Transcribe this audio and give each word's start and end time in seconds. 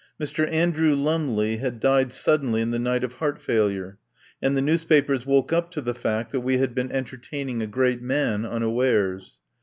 Mr. 0.19 0.51
Andrew 0.51 0.95
Lumley 0.95 1.57
had 1.57 1.79
died 1.79 2.11
suddenly 2.11 2.59
in 2.59 2.71
the 2.71 2.79
night 2.79 3.03
of 3.03 3.17
heart 3.17 3.39
failure, 3.39 3.99
and 4.41 4.57
the 4.57 4.61
newspapers 4.63 5.27
woke 5.27 5.53
up 5.53 5.69
to 5.69 5.79
the 5.79 5.93
fact 5.93 6.31
that 6.31 6.39
we 6.41 6.57
had 6.57 6.73
been 6.73 6.91
enter 6.91 7.17
taining 7.17 7.61
a 7.61 7.67
great 7.67 8.01
man 8.01 8.43
unawares. 8.43 9.37